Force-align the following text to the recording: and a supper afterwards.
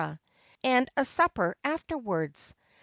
and 0.63 0.89
a 0.97 1.05
supper 1.05 1.55
afterwards. 1.63 2.55